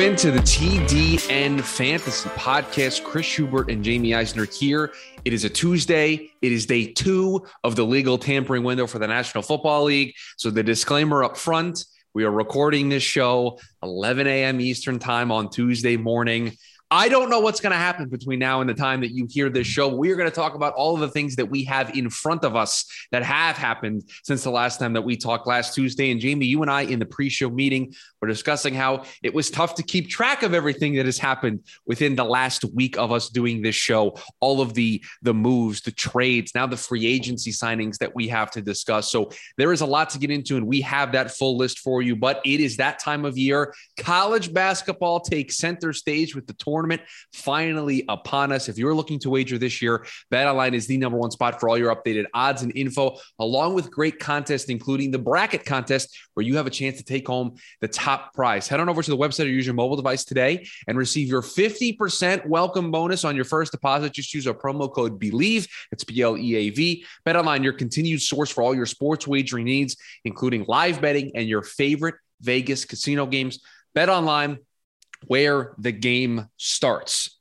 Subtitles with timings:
[0.00, 3.04] Welcome into the TDN Fantasy Podcast.
[3.04, 4.94] Chris Schubert and Jamie Eisner here.
[5.26, 6.30] It is a Tuesday.
[6.40, 10.14] It is day two of the legal tampering window for the National Football League.
[10.38, 14.58] So, the disclaimer up front we are recording this show 11 a.m.
[14.62, 16.56] Eastern Time on Tuesday morning.
[16.92, 19.48] I don't know what's going to happen between now and the time that you hear
[19.48, 19.86] this show.
[19.86, 22.42] We are going to talk about all of the things that we have in front
[22.42, 26.10] of us that have happened since the last time that we talked last Tuesday.
[26.10, 29.50] And Jamie, you and I in the pre show meeting were discussing how it was
[29.50, 33.28] tough to keep track of everything that has happened within the last week of us
[33.28, 34.16] doing this show.
[34.40, 38.50] All of the, the moves, the trades, now the free agency signings that we have
[38.52, 39.10] to discuss.
[39.10, 42.02] So there is a lot to get into, and we have that full list for
[42.02, 42.16] you.
[42.16, 43.74] But it is that time of year.
[43.98, 48.68] College basketball takes center stage with the tournament finally upon us.
[48.68, 51.78] If you're looking to wager this year, BetOnline is the number one spot for all
[51.78, 56.56] your updated odds and info, along with great contests, including the bracket contest, where you
[56.56, 58.68] have a chance to take home the top prize.
[58.68, 61.42] Head on over to the website or use your mobile device today and receive your
[61.42, 64.12] 50% welcome bonus on your first deposit.
[64.12, 65.68] Just use our promo code BLEAV.
[65.92, 67.04] It's B L E A V.
[67.26, 71.62] BetOnline, your continued source for all your sports wagering needs, including live betting and your
[71.62, 73.60] favorite Vegas casino games.
[73.94, 74.58] Bet online
[75.26, 77.39] where the game starts.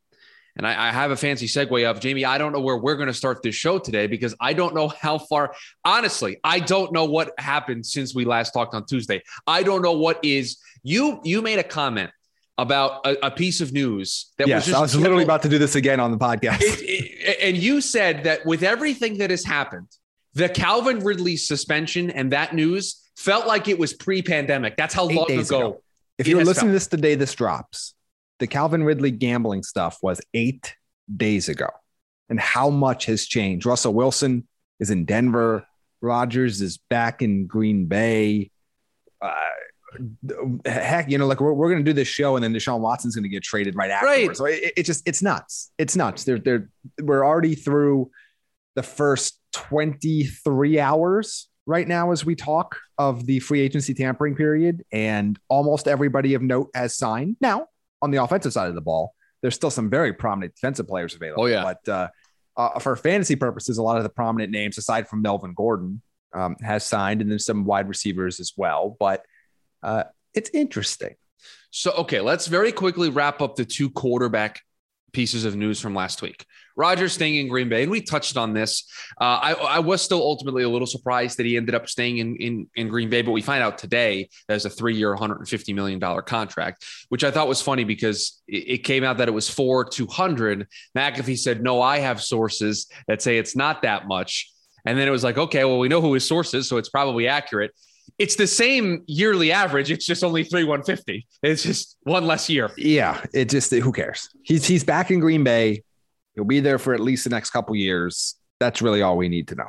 [0.59, 2.25] And I, I, have a fancy segue of Jamie.
[2.25, 4.89] I don't know where we're going to start this show today because I don't know
[4.89, 5.55] how far.
[5.85, 9.23] Honestly, I don't know what happened since we last talked on Tuesday.
[9.47, 10.57] I don't know what is.
[10.83, 12.11] You you made a comment
[12.57, 14.49] about a, a piece of news that was.
[14.49, 14.75] yes, was.
[14.75, 16.59] I was literally about to do this again on the podcast.
[16.59, 19.87] It, it, and you said that with everything that has happened,
[20.33, 24.75] the Calvin Ridley suspension and that news felt like it was pre-pandemic.
[24.75, 25.81] That's how Eight long ago, ago
[26.17, 27.93] if you're listening to this the day this drops,
[28.39, 30.75] the Calvin Ridley gambling stuff was eight
[31.15, 31.67] days ago.
[32.29, 33.65] And how much has changed?
[33.65, 34.47] Russell Wilson
[34.79, 35.65] is in Denver.
[36.01, 38.51] Rodgers is back in Green Bay.
[39.21, 39.33] Uh,
[40.65, 43.15] heck, you know, like we're, we're going to do this show and then Deshaun Watson's
[43.15, 44.05] going to get traded right after.
[44.05, 44.37] Right.
[44.37, 45.71] So it, it, just, it's nuts.
[45.77, 46.23] It's nuts.
[46.23, 46.69] They're, they're,
[47.01, 48.11] we're already through
[48.75, 54.83] the first 23 hours right now as we talk of the free agency tampering period,
[54.91, 57.37] and almost everybody of note has signed.
[57.41, 57.67] Now,
[58.01, 61.43] on the offensive side of the ball, there's still some very prominent defensive players available.
[61.43, 61.63] Oh, yeah.
[61.63, 62.07] But uh,
[62.57, 66.01] uh, for fantasy purposes, a lot of the prominent names, aside from Melvin Gordon,
[66.33, 68.95] um, has signed, and then some wide receivers as well.
[68.99, 69.25] But
[69.81, 71.15] uh, it's interesting.
[71.71, 74.61] So, okay, let's very quickly wrap up the two quarterback
[75.13, 76.45] pieces of news from last week.
[76.79, 78.89] Rodgers staying in Green Bay, and we touched on this.
[79.19, 82.37] Uh, I, I, was still ultimately a little surprised that he ended up staying in,
[82.37, 85.99] in, in Green Bay, but we find out today there's a three year, $150 million
[86.21, 89.83] contract, which I thought was funny because it, it came out that it was four,
[89.83, 90.67] 200.
[90.97, 94.49] McAfee said, No, I have sources that say it's not that much.
[94.85, 96.89] And then it was like, okay, well, we know who his source is, so it's
[96.89, 97.71] probably accurate
[98.17, 99.91] it's the same yearly average.
[99.91, 101.25] It's just only three one fifty.
[101.41, 102.69] It's just one less year.
[102.75, 104.29] Yeah, it just who cares?
[104.43, 105.83] He's he's back in Green Bay.
[106.39, 108.35] He'll be there for at least the next couple years.
[108.61, 109.67] That's really all we need to know.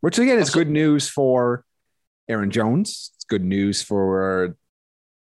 [0.00, 1.64] Which again is good news for
[2.28, 3.12] Aaron Jones.
[3.14, 4.56] It's good news for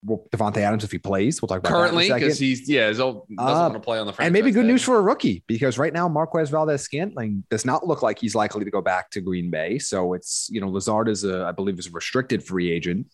[0.02, 1.42] well, Davante Adams if he plays.
[1.42, 4.16] We'll talk about currently because he's yeah, he's doesn't uh, want to play on the
[4.18, 8.02] and maybe good news for a rookie because right now Marquez Valdes-Scantling does not look
[8.02, 9.78] like he's likely to go back to Green Bay.
[9.78, 13.08] So it's you know Lazard is a I believe is a restricted free agent.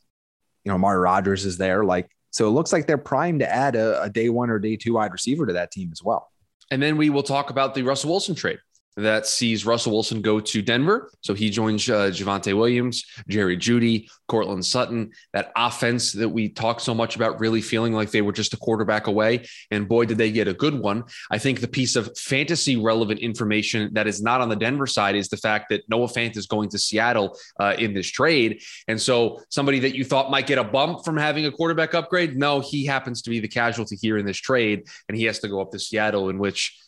[0.63, 3.75] You know Amari Rodgers is there, like so it looks like they're primed to add
[3.75, 6.29] a, a day one or day two wide receiver to that team as well.
[6.71, 8.59] And then we will talk about the Russell Wilson trade
[8.97, 11.11] that sees Russell Wilson go to Denver.
[11.21, 16.81] So he joins uh, Javonte Williams, Jerry Jeudy, Courtland Sutton, that offense that we talked
[16.81, 19.45] so much about really feeling like they were just a quarterback away.
[19.71, 21.03] And boy, did they get a good one.
[21.29, 25.15] I think the piece of fantasy relevant information that is not on the Denver side
[25.15, 28.61] is the fact that Noah Fant is going to Seattle uh, in this trade.
[28.87, 32.37] And so somebody that you thought might get a bump from having a quarterback upgrade,
[32.37, 34.87] no, he happens to be the casualty here in this trade.
[35.09, 36.79] And he has to go up to Seattle, in which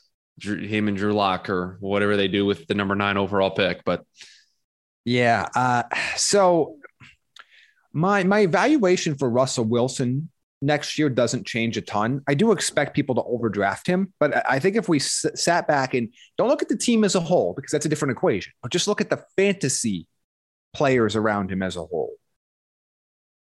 [0.42, 3.84] him and Drew Lock or whatever they do with the number nine overall pick.
[3.84, 4.06] But
[5.06, 5.84] yeah, uh,
[6.16, 6.78] so
[7.94, 10.30] my my evaluation for Russell Wilson
[10.62, 12.22] next year doesn't change a ton.
[12.28, 15.94] I do expect people to overdraft him, but I think if we s- sat back
[15.94, 18.72] and don't look at the team as a whole because that's a different equation, but
[18.72, 20.08] just look at the fantasy
[20.74, 22.16] players around him as a whole.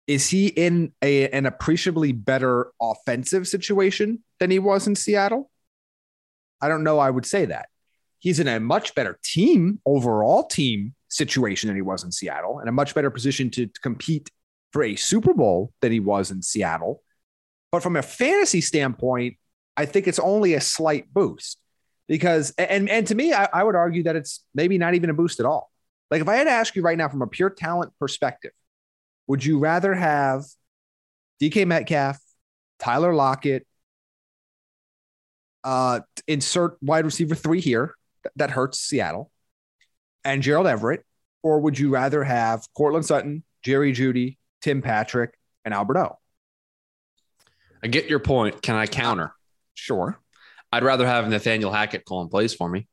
[0.07, 5.51] Is he in a, an appreciably better offensive situation than he was in Seattle?
[6.61, 6.99] I don't know.
[6.99, 7.69] I would say that
[8.19, 12.69] he's in a much better team, overall team situation than he was in Seattle and
[12.69, 14.31] a much better position to, compete
[14.73, 17.03] for a Super Bowl than he was in Seattle.
[17.71, 19.37] But from a fantasy standpoint,
[19.77, 21.59] I think it's only a slight boost
[22.09, 25.15] because, and, and to me, I, I would argue that it's maybe not even a
[25.15, 25.71] boost at all.
[26.11, 28.53] Like if I had to ask you right now from a pure talent perspective,
[29.27, 30.45] would you rather have
[31.41, 32.19] DK Metcalf,
[32.79, 33.67] Tyler Lockett,
[35.67, 37.95] uh, insert wide receiver three here?
[38.37, 39.31] That hurts Seattle,
[40.25, 41.05] and Gerald Everett,
[41.43, 46.19] or would you rather have Courtland Sutton, Jerry Jeudy, Tim Patrick, and Albert O?
[47.83, 48.63] I get your point.
[48.63, 49.33] Can I counter?
[49.75, 50.19] Sure.
[50.73, 52.89] I'd rather have Nathaniel Hackett calling plays for me.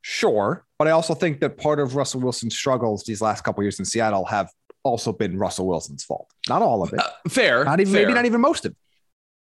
[0.00, 0.64] Sure.
[0.78, 3.84] But I also think that part of Russell Wilson's struggles these last couple years in
[3.84, 4.48] Seattle have
[4.82, 6.28] also been Russell Wilson's fault.
[6.48, 6.98] Not all of it.
[6.98, 7.64] Uh, fair.
[7.64, 8.02] Not even fair.
[8.02, 8.78] maybe not even most of it,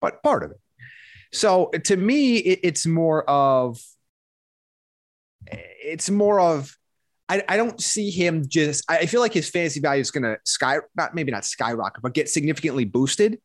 [0.01, 0.61] but part of it.
[1.33, 3.81] So to me, it, it's more of
[5.47, 6.77] it's more of
[7.29, 10.79] I, I don't see him just I feel like his fantasy value is gonna sky
[10.97, 13.39] not maybe not skyrocket, but get significantly boosted.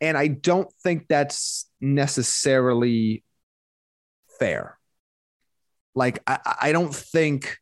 [0.00, 3.24] And I don't think that's necessarily
[4.38, 4.78] fair.
[5.94, 7.58] Like I, I don't think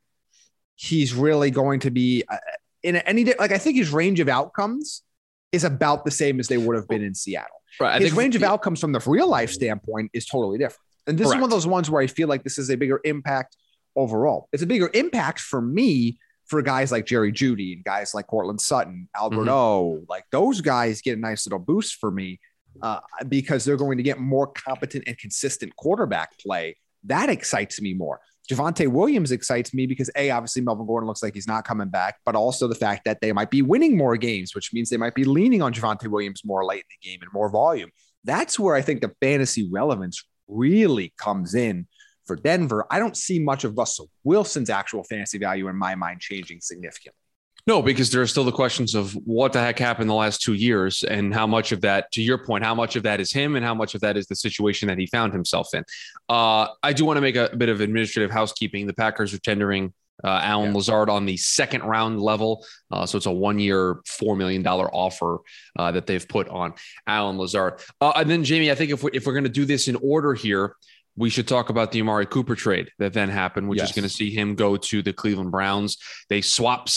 [0.74, 2.36] he's really going to be uh,
[2.82, 5.02] in any like I think his range of outcomes
[5.52, 7.62] is about the same as they would have been in Seattle.
[7.80, 7.96] Right.
[7.96, 10.80] I his range of outcomes from the real life standpoint is totally different.
[11.06, 11.38] And this Correct.
[11.38, 13.56] is one of those ones where I feel like this is a bigger impact
[13.94, 14.48] overall.
[14.52, 18.60] It's a bigger impact for me for guys like Jerry Jeudy and guys like Courtland
[18.60, 19.48] Sutton, Albert mm-hmm.
[19.50, 20.04] O.
[20.08, 22.40] Like those guys get a nice little boost for me
[22.82, 26.76] uh, because they're going to get more competent and consistent quarterback play.
[27.04, 28.20] That excites me more.
[28.50, 32.16] Javonte Williams excites me because A, obviously Melvin Gordon looks like he's not coming back,
[32.24, 35.14] but also the fact that they might be winning more games, which means they might
[35.14, 37.90] be leaning on Javonte Williams more late in the game and more volume.
[38.24, 41.86] That's where I think the fantasy relevance really comes in
[42.24, 42.86] for Denver.
[42.90, 47.18] I don't see much of Russell Wilson's actual fantasy value in my mind changing significantly.
[47.66, 50.54] No, because there are still the questions of what the heck happened the last two
[50.54, 53.56] years and how much of that, to your point, how much of that is him
[53.56, 55.84] and how much of that is the situation that he found himself in.
[56.28, 58.86] Uh, I do want to make a, bit of administrative housekeeping.
[58.86, 59.92] The Packers are tendering
[60.22, 60.76] uh, Allen yeah.
[60.76, 62.64] Lazard on the second round level.
[62.92, 65.38] Uh, so it's a one year, $4 million offer
[65.76, 66.74] uh, that they've put on
[67.08, 67.80] Allen Lazard.
[68.00, 69.96] Uh, and then, Jamie, I think if, we, if we're going to do this in
[69.96, 70.76] order here,
[71.16, 73.88] we should talk about the Amari Cooper trade that then happened, which yes.
[73.88, 75.96] is going to see him go to the Cleveland Browns.
[76.28, 76.88] They swap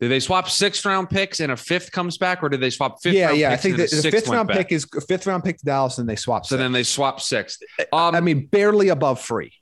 [0.00, 3.02] did they swap sixth round picks and a fifth comes back, or did they swap
[3.02, 3.14] fifth?
[3.14, 3.50] Yeah, yeah.
[3.50, 6.16] I think the, the fifth round pick is fifth round pick to Dallas, and they
[6.16, 6.46] swap.
[6.46, 7.60] So then they swap sixth.
[7.92, 9.52] Um, I mean, barely above free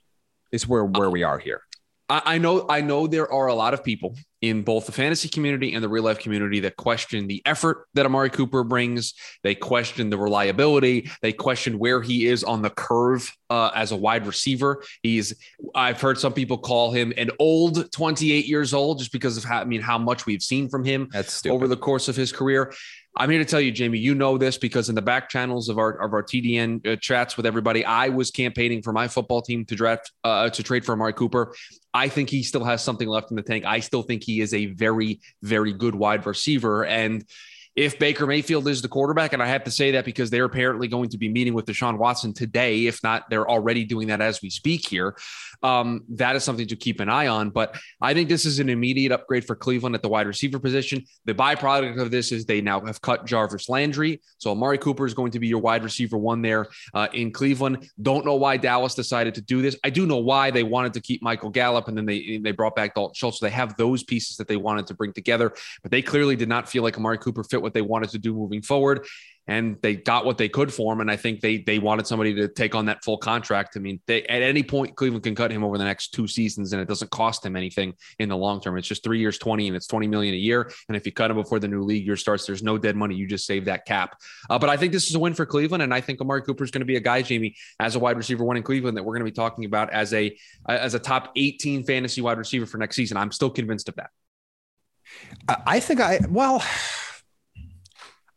[0.51, 1.61] is where where we are here.
[2.09, 5.73] I know I know there are a lot of people in both the fantasy community
[5.73, 9.13] and the real life community that question the effort that Amari Cooper brings.
[9.43, 11.09] They question the reliability.
[11.21, 14.83] They question where he is on the curve uh, as a wide receiver.
[15.01, 15.33] He's
[15.73, 19.61] I've heard some people call him an old 28 years old just because of how
[19.61, 21.09] I mean how much we've seen from him
[21.49, 22.73] over the course of his career.
[23.19, 25.79] I'm here to tell you, Jamie, you know this because in the back channels of
[25.79, 29.65] our of our TDN uh, chats with everybody, I was campaigning for my football team
[29.65, 31.55] to draft uh, to trade for Amari Cooper.
[31.93, 33.65] I think he still has something left in the tank.
[33.65, 37.25] I still think he is a very very good wide receiver and
[37.77, 40.87] if Baker Mayfield is the quarterback, and I have to say that because they're apparently
[40.87, 44.41] going to be meeting with Deshaun Watson today, if not, they're already doing that as
[44.41, 45.15] we speak here.
[45.63, 47.49] Um, that is something to keep an eye on.
[47.49, 51.03] But I think this is an immediate upgrade for Cleveland at the wide receiver position.
[51.25, 54.21] The byproduct of this is they now have cut Jarvis Landry.
[54.37, 57.89] So Amari Cooper is going to be your wide receiver one there uh, in Cleveland.
[58.01, 59.77] Don't know why Dallas decided to do this.
[59.83, 62.75] I do know why they wanted to keep Michael Gallup and then they, they brought
[62.75, 63.39] back Dalton Schultz.
[63.39, 66.49] So they have those pieces that they wanted to bring together, but they clearly did
[66.49, 69.05] not feel like Amari Cooper fit what they wanted to do moving forward
[69.47, 70.99] and they got what they could for him.
[70.99, 73.77] And I think they they wanted somebody to take on that full contract.
[73.77, 76.73] I mean, they, at any point, Cleveland can cut him over the next two seasons,
[76.73, 78.77] and it doesn't cost him anything in the long term.
[78.77, 80.71] It's just three years, twenty, and it's twenty million a year.
[80.87, 83.15] And if you cut him before the new league year starts, there's no dead money.
[83.15, 84.19] You just save that cap.
[84.49, 86.63] Uh, but I think this is a win for Cleveland, and I think Amari Cooper
[86.63, 89.03] is going to be a guy, Jamie, as a wide receiver one in Cleveland that
[89.03, 90.35] we're going to be talking about as a
[90.67, 93.17] as a top eighteen fantasy wide receiver for next season.
[93.17, 94.09] I'm still convinced of that.
[95.65, 96.63] I think I well.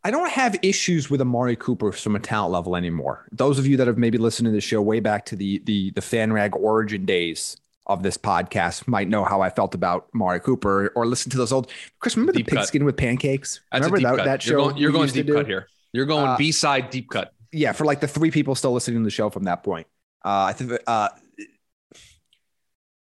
[0.02, 3.26] I don't have issues with Amari Cooper from a talent level anymore.
[3.33, 5.90] Those of you that have maybe listened to the show way back to the the
[5.90, 10.92] the FanRag origin days of this podcast might know how I felt about Amari Cooper
[10.95, 12.16] or listen to those old Chris.
[12.16, 13.61] Remember deep the pigskin with pancakes?
[13.73, 14.50] That's remember that, that, show?
[14.50, 15.69] You're going, you're going deep cut here.
[15.92, 17.35] You're going uh, B side deep cut.
[17.52, 19.87] Yeah, for like the three people still listening to the show from that point.
[20.25, 21.09] Uh, I think uh,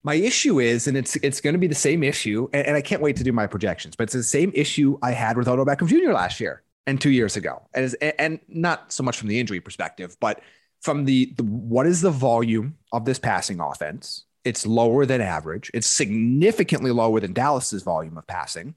[0.03, 2.81] my issue is, and it's it's going to be the same issue, and, and, I
[2.81, 5.67] can't wait to do my projections, but it's the same issue I had with Odell
[5.67, 6.13] Beckham Jr.
[6.13, 10.17] last year and two years ago, and and not so much from the injury perspective,
[10.21, 10.41] but
[10.83, 15.71] from the, the what is the volume of this passing offense, It's lower than average.
[15.75, 18.77] It's significantly lower than Dallas's volume of passing.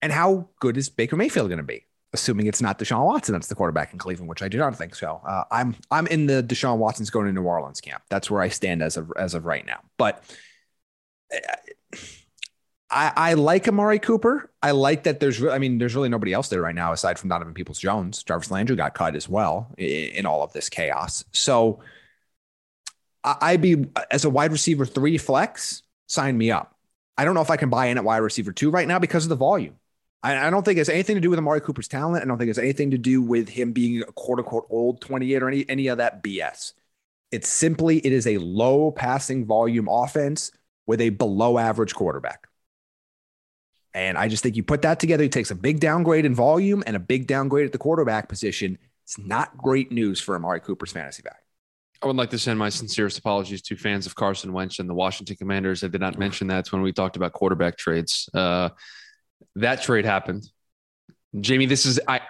[0.00, 1.86] And how good is Baker Mayfield going to be?
[2.12, 4.96] Assuming it's not Deshaun Watson that's the quarterback in Cleveland, which I do not think
[4.96, 5.20] so.
[5.24, 8.02] Uh, I'm I'm in the Deshaun Watson's going to New Orleans camp.
[8.10, 9.80] That's where I stand as of as of right now.
[9.96, 10.24] But
[11.32, 11.38] uh,
[12.92, 14.50] I, I like Amari Cooper.
[14.62, 17.30] I like that there's, I mean, there's really nobody else there right now aside from
[17.30, 18.22] Donovan Peoples Jones.
[18.22, 21.24] Jarvis Landry got cut as well in, all of this chaos.
[21.32, 21.80] So
[23.24, 26.76] I, would be as a wide receiver three flex, sign me up.
[27.16, 29.24] I don't know if I can buy in at wide receiver two right now because
[29.24, 29.76] of the volume.
[30.22, 32.22] I, I don't think it's anything to do with Amari Cooper's talent.
[32.22, 35.42] I don't think it's anything to do with him being a quote unquote old 28
[35.42, 36.74] or any, any of that BS.
[37.30, 40.52] It's simply, it is a low passing volume offense
[40.86, 42.48] with a below average quarterback.
[43.94, 46.82] And I just think you put that together, it takes a big downgrade in volume
[46.86, 48.78] and a big downgrade at the quarterback position.
[49.04, 51.40] It's not great news for Amari Cooper's fantasy back.
[52.02, 54.94] I would like to send my sincerest apologies to fans of Carson Wentz and the
[54.94, 55.84] Washington Commanders.
[55.84, 58.28] I did not mention that when we talked about quarterback trades.
[58.34, 58.70] Uh,
[59.56, 60.48] that trade happened.
[61.38, 62.20] Jamie, this is I.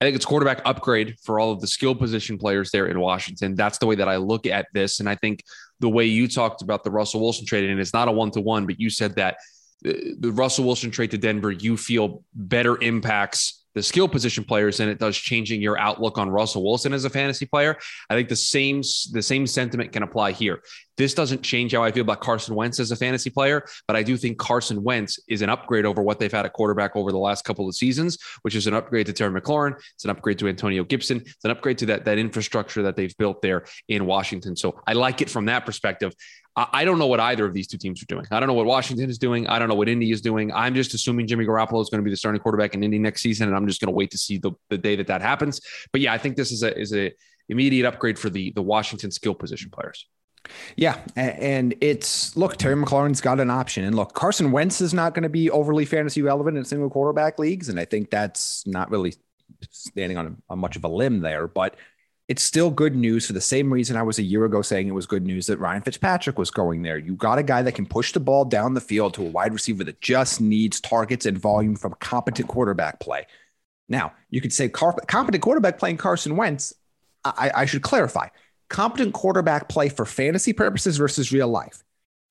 [0.00, 3.54] I think it's quarterback upgrade for all of the skill position players there in Washington.
[3.54, 5.44] That's the way that I look at this, and I think
[5.78, 8.40] the way you talked about the Russell Wilson trade, and it's not a one to
[8.40, 9.36] one, but you said that
[9.82, 14.88] the Russell Wilson trade to Denver, you feel better impacts the skill position players than
[14.88, 17.78] it does changing your outlook on Russell Wilson as a fantasy player.
[18.10, 20.62] I think the same the same sentiment can apply here.
[20.98, 24.02] This doesn't change how I feel about Carson Wentz as a fantasy player, but I
[24.02, 27.18] do think Carson Wentz is an upgrade over what they've had at quarterback over the
[27.18, 29.74] last couple of seasons, which is an upgrade to Terry McLaurin.
[29.94, 31.22] It's an upgrade to Antonio Gibson.
[31.24, 34.54] It's an upgrade to that, that infrastructure that they've built there in Washington.
[34.54, 36.12] So I like it from that perspective.
[36.54, 38.26] I don't know what either of these two teams are doing.
[38.30, 39.46] I don't know what Washington is doing.
[39.46, 40.52] I don't know what Indy is doing.
[40.52, 43.22] I'm just assuming Jimmy Garoppolo is going to be the starting quarterback in Indy next
[43.22, 45.62] season, and I'm just going to wait to see the, the day that that happens.
[45.92, 47.12] But yeah, I think this is a is a
[47.48, 50.06] immediate upgrade for the the Washington skill position players.
[50.76, 55.14] Yeah, and it's look, Terry McLaurin's got an option, and look, Carson Wentz is not
[55.14, 58.90] going to be overly fantasy relevant in single quarterback leagues, and I think that's not
[58.90, 59.14] really
[59.70, 61.76] standing on, a, on much of a limb there, but
[62.28, 64.92] it's still good news for the same reason I was a year ago saying it
[64.92, 66.96] was good news that Ryan Fitzpatrick was going there.
[66.96, 69.52] You got a guy that can push the ball down the field to a wide
[69.52, 73.26] receiver that just needs targets and volume from competent quarterback play.
[73.88, 76.72] Now, you could say competent quarterback playing Carson Wentz.
[77.24, 78.28] I, I should clarify
[78.68, 81.84] competent quarterback play for fantasy purposes versus real life.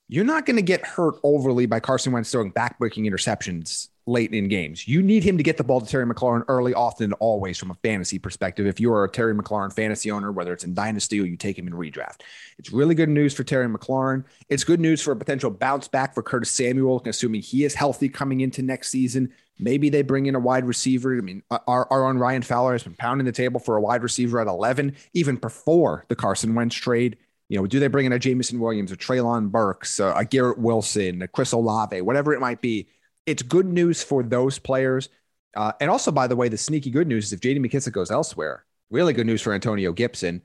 [0.10, 4.48] You're not going to get hurt overly by Carson Wentz throwing backbreaking interceptions late in
[4.48, 4.88] games.
[4.88, 7.72] You need him to get the ball to Terry McLaurin early, often, and always from
[7.72, 8.66] a fantasy perspective.
[8.66, 11.58] If you are a Terry McLaurin fantasy owner, whether it's in Dynasty or you take
[11.58, 12.22] him in redraft,
[12.58, 14.24] it's really good news for Terry McLaurin.
[14.50, 18.10] It's good news for a potential bounce back for Curtis Samuel, assuming he is healthy
[18.10, 19.32] coming into next season.
[19.60, 21.16] Maybe they bring in a wide receiver.
[21.16, 23.82] I mean, uh, our, our own Ryan Fowler has been pounding the table for a
[23.82, 27.18] wide receiver at 11, even before the Carson Wentz trade.
[27.48, 31.22] You know, do they bring in a Jameson Williams, a Treylon Burks, a Garrett Wilson,
[31.22, 32.88] a Chris Olave, whatever it might be?
[33.26, 35.10] It's good news for those players.
[35.56, 38.12] Uh, and also, by the way, the sneaky good news is if JD McKissic goes
[38.12, 40.42] elsewhere, really good news for Antonio Gibson.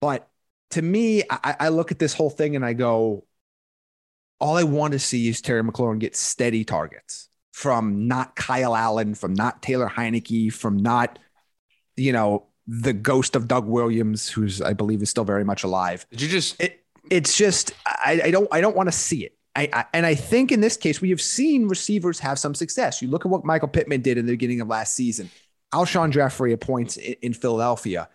[0.00, 0.28] But
[0.70, 3.24] to me, I, I look at this whole thing and I go,
[4.40, 9.14] all I want to see is Terry McLaurin get steady targets from not Kyle Allen,
[9.14, 11.18] from not Taylor Heinicke, from not,
[11.96, 16.06] you know, the ghost of Doug Williams, who's I believe is still very much alive.
[16.10, 16.60] Did you just?
[16.60, 19.37] It, it's just I, I don't I don't want to see it.
[19.58, 23.02] I, and I think in this case, we have seen receivers have some success.
[23.02, 25.30] You look at what Michael Pittman did in the beginning of last season,
[25.72, 28.08] Alshon Jeffery at points in, in Philadelphia.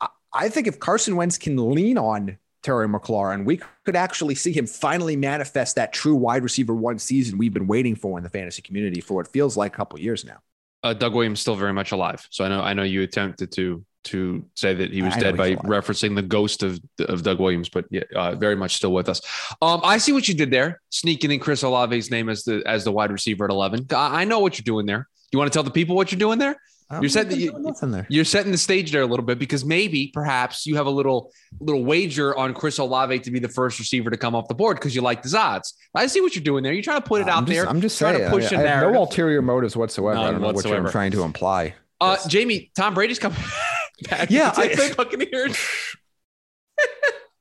[0.00, 4.52] I, I, think if Carson Wentz can lean on Terry McLaurin, we could actually see
[4.52, 8.30] him finally manifest that true wide receiver one season we've been waiting for in the
[8.30, 10.38] fantasy community for what feels like a couple years now.
[10.82, 13.84] Uh, Doug Williams still very much alive, so I know I know you attempted to
[14.06, 17.68] to say that he was I dead by referencing the ghost of, of Doug Williams,
[17.68, 19.20] but yeah, uh, very much still with us.
[19.62, 22.84] Um, I see what you did there, sneaking in Chris Olave's name as the as
[22.84, 23.86] the wide receiver at eleven.
[23.94, 25.08] I know what you're doing there.
[25.32, 26.56] You want to tell the people what you're doing there?
[27.00, 27.74] You're setting you,
[28.08, 31.32] you're setting the stage there a little bit because maybe perhaps you have a little
[31.58, 34.76] little wager on Chris Olave to be the first receiver to come off the board
[34.76, 35.74] because you like the odds.
[35.96, 36.72] I see what you're doing there.
[36.72, 37.68] You're trying to put it out I'm just, there.
[37.68, 40.14] I'm just trying saying, to push I, I have no ulterior motives whatsoever.
[40.14, 40.76] None I don't know whatsoever.
[40.76, 41.74] what you're trying to imply.
[42.00, 43.38] Uh, Jamie, Tom Brady's coming.
[44.10, 45.58] back yeah, I, Buccaneers.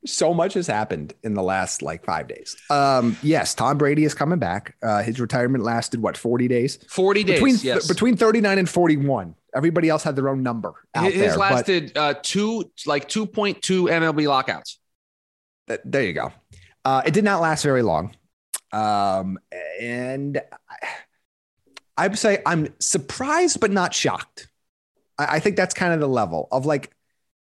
[0.06, 2.56] so much has happened in the last like five days.
[2.70, 4.76] Um, yes, Tom Brady is coming back.
[4.82, 6.78] Uh, his retirement lasted what, 40 days?
[6.88, 7.36] 40 days.
[7.36, 7.88] Between, yes.
[7.88, 9.36] between 39 and 41.
[9.56, 10.74] Everybody else had their own number.
[10.94, 14.80] Out his there, lasted but, uh, two, like 2.2 MLB lockouts.
[15.68, 16.32] Th- there you go.
[16.84, 18.16] Uh, it did not last very long.
[18.72, 19.40] Um,
[19.82, 20.88] and I,
[21.98, 24.48] I would say I'm surprised, but not shocked.
[25.18, 26.92] I, I think that's kind of the level of like,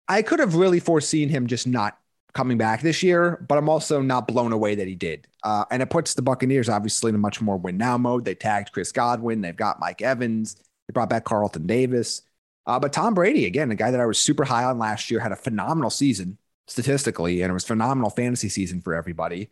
[0.07, 1.97] I could have really foreseen him just not
[2.33, 5.27] coming back this year, but I'm also not blown away that he did.
[5.43, 8.25] Uh, and it puts the Buccaneers obviously in a much more win now mode.
[8.25, 9.41] They tagged Chris Godwin.
[9.41, 10.55] They've got Mike Evans.
[10.55, 12.23] They brought back Carlton Davis.
[12.65, 15.19] Uh, but Tom Brady, again, a guy that I was super high on last year,
[15.19, 19.49] had a phenomenal season statistically, and it was phenomenal fantasy season for everybody.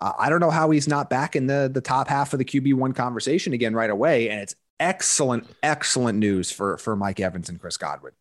[0.00, 2.74] I don't know how he's not back in the the top half of the QB
[2.74, 7.60] one conversation again right away, and it's excellent, excellent news for for Mike Evans and
[7.60, 8.12] Chris Godwin,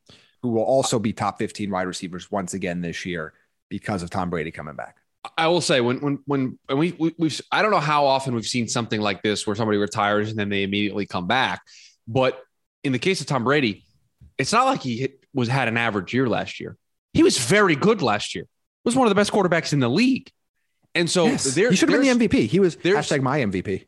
[0.41, 3.34] who will also be top fifteen wide receivers once again this year
[3.69, 4.98] because of Tom Brady coming back.
[5.38, 8.34] I will say when when when, when we, we we've I don't know how often
[8.34, 11.62] we've seen something like this where somebody retires and then they immediately come back,
[12.07, 12.41] but
[12.84, 13.84] in the case of Tom Brady,
[14.38, 16.77] it's not like he was had an average year last year.
[17.13, 18.48] He was very good last year.
[18.84, 20.31] Was one of the best quarterbacks in the league.
[20.98, 22.48] And so yes, there, he should have been the MVP.
[22.48, 23.86] He was hashtag my MVP.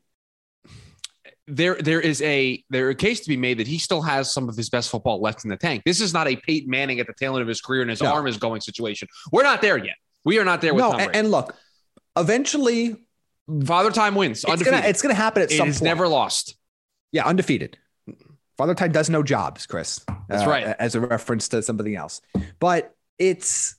[1.47, 4.47] there there is a there a case to be made that he still has some
[4.49, 5.81] of his best football left in the tank.
[5.85, 8.01] This is not a Peyton Manning at the tail end of his career and his
[8.01, 8.13] No.
[8.13, 9.07] arm is going situation.
[9.31, 9.95] We're not there yet.
[10.23, 11.19] We are not there with No, Tom and, Brady.
[11.19, 11.55] and look,
[12.15, 12.95] eventually
[13.65, 14.45] Father Time wins.
[14.47, 15.81] it's gonna, it's gonna happen at It some point.
[15.81, 16.55] never lost.
[17.11, 17.77] Yeah, undefeated.
[18.57, 20.01] Father Time does no jobs, Chris.
[20.27, 20.63] That's Uh, right.
[20.77, 22.21] As a reference to something else.
[22.59, 23.75] But it's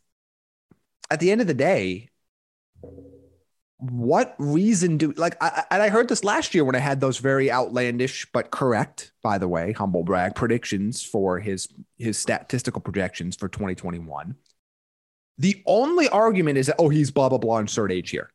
[1.10, 2.08] at the end of the day,
[3.80, 7.18] what reason do like I, and I heard this last year when I had those
[7.18, 11.68] very outlandish but correct, by the way, humble brag predictions for his
[11.98, 14.34] his statistical projections for 2021.
[15.38, 18.30] The only argument is that oh he's blah blah blah insert age here,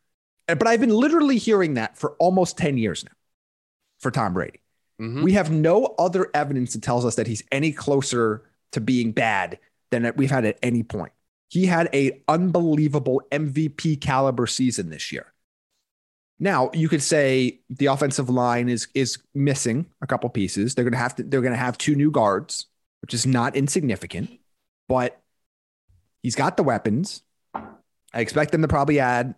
[0.48, 3.12] but I've been literally hearing that for almost 10 years now
[4.00, 4.62] for Tom Brady.
[5.00, 5.24] Mhm.
[5.24, 9.60] We have no other evidence that tells us that he's any closer to being bad
[9.92, 11.14] than that we've had at any point.
[11.50, 15.32] He had a unbelievable MVP caliber season this year.
[16.40, 20.76] Now you could say the offensive line is is missing a couple pieces.
[20.76, 22.66] They're gonna have to they're gonna have two new guards,
[23.02, 24.30] which is not insignificant,
[24.90, 25.22] but
[26.22, 27.22] he's got the weapons.
[27.54, 29.36] I expect them to probably add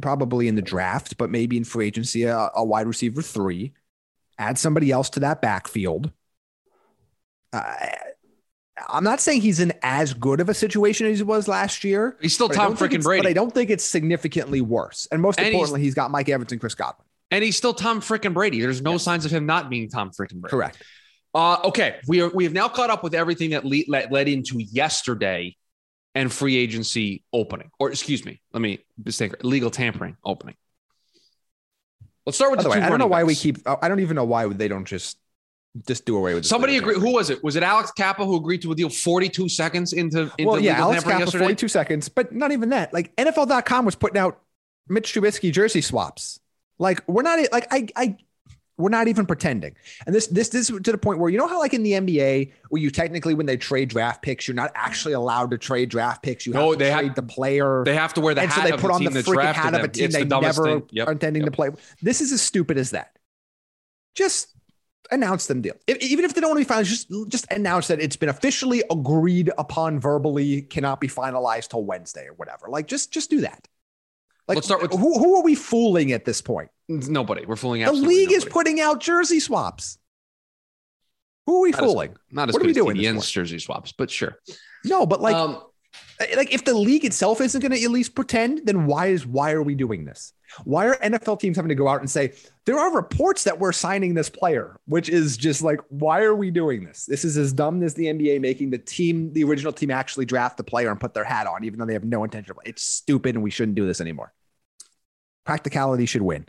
[0.00, 3.72] probably in the draft, but maybe in free agency a, a wide receiver three
[4.38, 6.10] add somebody else to that backfield.
[7.52, 7.74] Uh,
[8.88, 12.16] I'm not saying he's in as good of a situation as he was last year.
[12.22, 13.22] He's still Tom freaking Brady.
[13.22, 15.06] But I don't think it's significantly worse.
[15.12, 17.04] And most And he's- importantly, he's got Mike Evans and Chris Godwin.
[17.30, 18.60] and he's still Tom freaking Brady.
[18.60, 20.50] There's no signs of him not being Tom freaking Brady.
[20.50, 20.82] Correct.
[21.34, 24.28] Uh, okay, we are we have now caught up with everything that le- led, led
[24.28, 25.56] into yesterday
[26.14, 30.56] and free agency opening, or excuse me, let me mistake legal tampering opening.
[32.26, 33.58] Let's start with By the the way, I don't know running why we keep.
[33.66, 35.16] I don't even know why they don't just
[35.86, 37.00] just do away with this Somebody little agreed.
[37.02, 37.42] Who was it?
[37.42, 40.78] Was it Alex Cappa who agreed to a deal 42 seconds into, into Well, yeah,
[40.80, 41.44] Alex Cappa, yesterday?
[41.44, 42.92] 42 seconds, but not even that.
[42.92, 44.40] Like NFL.com was putting out
[44.88, 46.40] Mitch Trubisky jersey swaps.
[46.78, 48.16] Like we're not like I I
[48.78, 49.74] we're not even pretending.
[50.06, 51.92] And this this this is to the point where you know how like in the
[51.92, 55.88] NBA where you technically when they trade draft picks, you're not actually allowed to trade
[55.88, 56.46] draft picks.
[56.46, 57.82] You No, have to they have- trade the player.
[57.84, 59.14] They have to wear the and hat so they of put the on the team
[59.14, 60.82] that freaking drafted hat of a team It's they the never.
[60.90, 61.08] Yep.
[61.08, 61.52] are intending Yep.
[61.52, 61.70] to play.
[62.02, 63.16] This is as stupid as that.
[64.14, 64.48] Just
[65.12, 65.74] announce them deal.
[65.86, 68.28] If, even if they don't want to be finalized, just just announce that it's been
[68.28, 72.66] officially agreed upon verbally, cannot be finalized till Wednesday or whatever.
[72.68, 73.68] Like just just do that.
[74.48, 76.70] Like Let's start with- who who are we fooling at this point?
[76.88, 77.46] Nobody.
[77.46, 79.98] We're fooling The league is putting out jersey swaps.
[81.46, 82.16] Who are we Not as- fooling?
[82.30, 84.36] Not as What are we as doing jersey swaps, but sure.
[84.84, 85.62] No, but like um,
[86.36, 89.52] like if the league itself isn't going to at least pretend, then why is why
[89.52, 90.32] are we doing this?
[90.64, 92.32] Why are NFL teams having to go out and say
[92.64, 96.50] there are reports that we're signing this player, which is just like why are we
[96.50, 97.06] doing this?
[97.06, 100.56] This is as dumb as the NBA making the team, the original team, actually draft
[100.56, 102.52] the player and put their hat on, even though they have no intention.
[102.52, 104.32] of It's stupid, and we shouldn't do this anymore.
[105.44, 106.46] Practicality should win.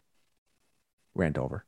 [1.15, 1.65] Rant over.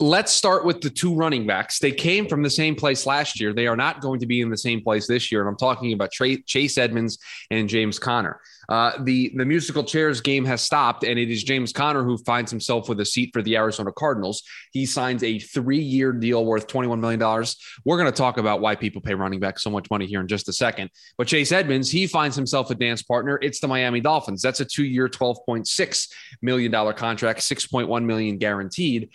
[0.00, 1.78] let's start with the two running backs.
[1.80, 3.52] They came from the same place last year.
[3.52, 5.40] They are not going to be in the same place this year.
[5.40, 7.18] And I'm talking about Chase Edmonds
[7.50, 8.40] and James Conner.
[8.68, 12.50] Uh, the the musical chairs game has stopped, and it is James Conner who finds
[12.50, 14.42] himself with a seat for the Arizona Cardinals.
[14.72, 17.20] He signs a three year deal worth $21 million.
[17.84, 20.28] We're going to talk about why people pay running back so much money here in
[20.28, 20.90] just a second.
[21.16, 23.38] But Chase Edmonds, he finds himself a dance partner.
[23.40, 24.42] It's the Miami Dolphins.
[24.42, 29.10] That's a two year, $12.6 million contract, $6.1 million guaranteed.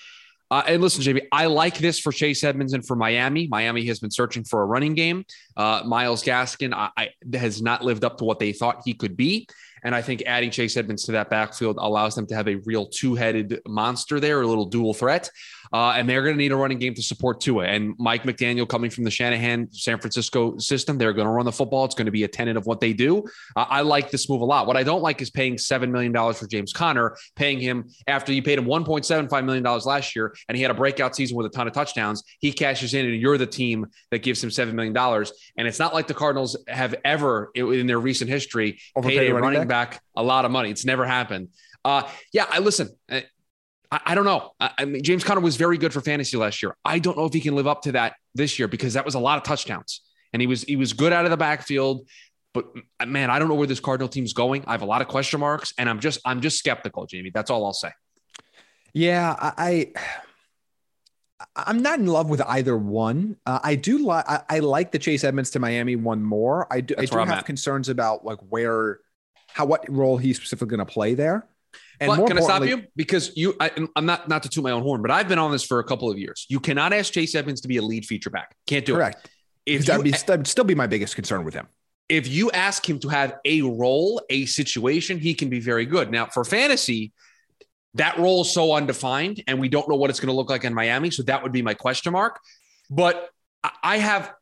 [0.53, 3.47] Uh, and listen, JB, I like this for Chase Edmonds and for Miami.
[3.47, 5.25] Miami has been searching for a running game.
[5.57, 9.17] Uh, Myles Gaskin I, I, has not lived up to what they thought he could
[9.17, 9.47] be.
[9.83, 12.85] And I think adding Chase Edmonds to that backfield allows them to have a real
[12.85, 15.27] two headed monster there, a little dual threat.
[15.73, 17.65] Uh, and they're going to need a running game to support Tua.
[17.65, 21.51] And Mike McDaniel coming from the Shanahan San Francisco system, they're going to run the
[21.51, 21.83] football.
[21.83, 23.23] It's going to be a tenet of what they do.
[23.55, 24.67] Uh, I like this move a lot.
[24.67, 28.43] What I don't like is paying $7 million for James Conner, paying him after you
[28.43, 31.67] paid him $1.75 million last year and he had a breakout season with a ton
[31.67, 32.23] of touchdowns.
[32.39, 34.95] He cashes in and you're the team that gives him $7 million.
[35.57, 39.33] And it's not like the Cardinals have ever in their recent history Overpaid paid a
[39.33, 39.91] running, running back?
[39.91, 40.01] back?
[40.15, 40.69] a lot of money.
[40.69, 41.49] It's never happened.
[41.85, 42.89] Uh, yeah, I listen.
[43.93, 44.51] I, I don't know.
[44.59, 46.75] I, I mean, James Conner was very good for fantasy last year.
[46.83, 49.13] I don't know if he can live up to that this year because that was
[49.13, 50.01] a lot of touchdowns,
[50.33, 52.07] and he was he was good out of the backfield.
[52.53, 52.65] But
[53.05, 54.63] man, I don't know where this Cardinal team's going.
[54.65, 57.29] I have a lot of question marks, and I'm just I'm just skeptical, Jamie.
[57.31, 57.91] That's all I'll say.
[58.93, 59.91] Yeah, I,
[61.55, 63.37] I am not in love with either one.
[63.45, 66.67] Uh, I do like I, I, like the Chase Edmonds to Miami one more.
[66.71, 67.45] I do, I do have at.
[67.45, 68.99] concerns about like where
[69.47, 71.47] how what role he's specifically going to play there.
[72.03, 72.83] And but can I stop you?
[72.97, 75.51] Because you, I, am not not to toot my own horn, but I've been on
[75.51, 76.45] this for a couple of years.
[76.49, 78.55] You cannot ask Chase Edmonds to be a lead feature back.
[78.67, 79.29] Can't do correct.
[79.65, 79.71] it.
[79.71, 79.87] Correct.
[79.87, 81.67] That be, that would still be my biggest concern with him.
[82.09, 86.11] If you ask him to have a role, a situation, he can be very good.
[86.11, 87.13] Now, for fantasy,
[87.93, 90.65] that role is so undefined, and we don't know what it's going to look like
[90.65, 91.11] in Miami.
[91.11, 92.41] So that would be my question mark.
[92.89, 93.29] But
[93.81, 94.33] I have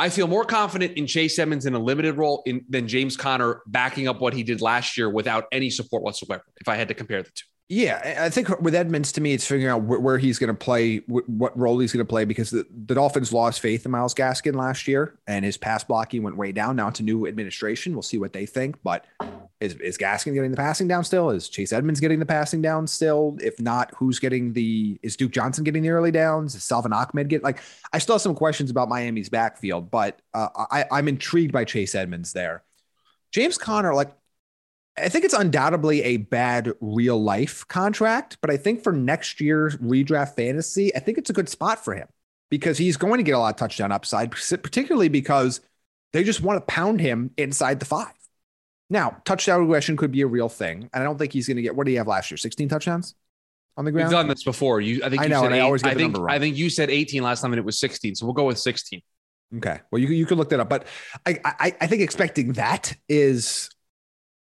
[0.00, 3.60] I feel more confident in Chase Edmonds in a limited role in, than James Conner
[3.66, 6.42] backing up what he did last year without any support whatsoever.
[6.58, 7.44] If I had to compare the two.
[7.68, 10.96] Yeah, I think with Edmonds, to me, it's figuring out where, he's going to play,
[11.06, 14.56] what role he's going to play, because the, the Dolphins lost faith in Myles Gaskin
[14.56, 16.76] last year, and his pass blocking went way down.
[16.76, 17.92] Now it's a new administration.
[17.92, 18.82] We'll see what they think.
[18.82, 19.04] But
[19.60, 21.30] is, is Gaskin getting the passing down still?
[21.30, 23.36] Is Chase Edmonds getting the passing down still?
[23.42, 24.98] If not, who's getting the?
[25.02, 26.54] Is Duke Johnson getting the early downs?
[26.54, 27.60] Is Salvon Ahmed get like?
[27.92, 31.94] I still have some questions about Miami's backfield, but uh, I, I'm intrigued by Chase
[31.94, 32.62] Edmonds there.
[33.32, 34.12] James Conner, like
[34.98, 39.76] I think it's undoubtedly a bad real life contract, but I think for next year's
[39.76, 42.08] redraft fantasy, I think it's a good spot for him
[42.50, 45.60] because he's going to get a lot of touchdown upside, particularly because
[46.12, 48.12] they just want to pound him inside the five.
[48.90, 51.62] Now, touchdown regression could be a real thing, and I don't think he's going to
[51.62, 51.74] get.
[51.74, 52.38] What did he have last year?
[52.38, 53.14] Sixteen touchdowns
[53.76, 54.08] on the ground.
[54.08, 54.80] We've done this before.
[54.80, 56.34] You, I think I know, and eight, I always get I the think, number wrong.
[56.34, 58.14] I think you said eighteen last time, and it was sixteen.
[58.16, 59.02] So we'll go with sixteen.
[59.56, 59.80] Okay.
[59.90, 60.86] Well, you you could look that up, but
[61.24, 63.70] I I, I think expecting that is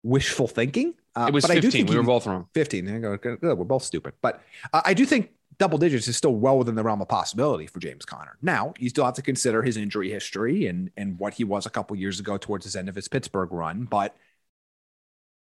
[0.02, 0.94] wishful thinking.
[1.16, 1.58] Uh, it was but 15.
[1.58, 2.48] I do think we were both wrong.
[2.54, 3.38] 15.
[3.40, 4.14] We're both stupid.
[4.20, 7.66] But uh, I do think double digits is still well within the realm of possibility
[7.66, 8.36] for James Conner.
[8.42, 11.70] Now, you still have to consider his injury history and, and what he was a
[11.70, 13.84] couple years ago towards his end of his Pittsburgh run.
[13.84, 14.16] But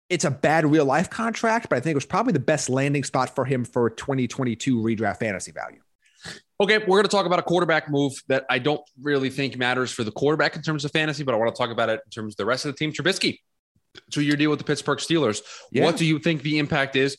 [0.08, 3.04] it's a bad real life contract, but I think it was probably the best landing
[3.04, 5.80] spot for him for 2022 redraft fantasy value.
[6.60, 9.92] Okay, we're going to talk about a quarterback move that I don't really think matters
[9.92, 12.10] for the quarterback in terms of fantasy, but I want to talk about it in
[12.10, 12.92] terms of the rest of the team.
[12.92, 13.38] Trubisky
[14.10, 15.42] two year deal with the Pittsburgh Steelers.
[15.70, 15.84] Yeah.
[15.84, 17.16] What do you think the impact is?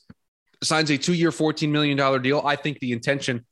[0.63, 2.41] Signs a two year, $14 million deal.
[2.45, 3.45] I think the intention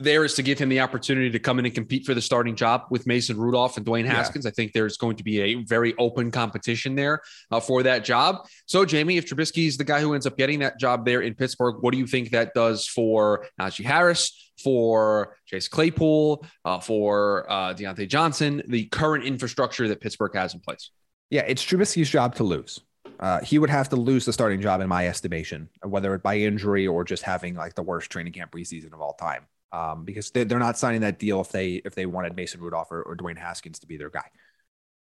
[0.00, 2.56] there is to give him the opportunity to come in and compete for the starting
[2.56, 4.46] job with Mason Rudolph and Dwayne Haskins.
[4.46, 4.48] Yeah.
[4.48, 8.46] I think there's going to be a very open competition there uh, for that job.
[8.64, 11.34] So, Jamie, if Trubisky is the guy who ends up getting that job there in
[11.34, 17.50] Pittsburgh, what do you think that does for Najee Harris, for Chase Claypool, uh, for
[17.50, 20.90] uh, Diontae Johnson, the current infrastructure that Pittsburgh has in place?
[21.28, 22.80] Yeah, it's Trubisky's job to lose.
[23.18, 26.38] Uh, he would have to lose the starting job in my estimation, whether it by
[26.38, 29.42] injury or just having like the worst training camp preseason of all time.
[29.72, 32.90] Um, because they, are not signing that deal if they if they wanted Mason Rudolph
[32.90, 34.28] or, or Dwayne Haskins to be their guy.